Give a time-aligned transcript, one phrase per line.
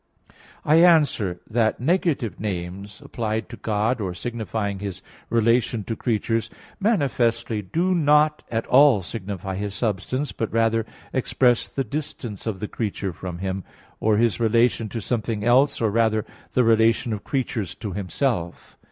[0.65, 7.61] I answer that, Negative names applied to God, or signifying His relation to creatures manifestly
[7.61, 13.13] do not at all signify His substance, but rather express the distance of the creature
[13.13, 13.63] from Him,
[13.99, 18.79] or His relation to something else, or rather, the relation of creatures to Himself.